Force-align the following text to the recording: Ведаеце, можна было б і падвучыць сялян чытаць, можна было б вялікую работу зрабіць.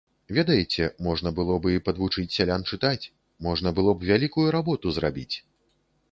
Ведаеце, 0.35 0.85
можна 1.07 1.31
было 1.39 1.57
б 1.65 1.73
і 1.73 1.83
падвучыць 1.89 2.33
сялян 2.37 2.65
чытаць, 2.77 3.09
можна 3.49 3.73
было 3.81 3.91
б 3.97 4.09
вялікую 4.13 4.47
работу 4.57 4.95
зрабіць. 4.97 5.35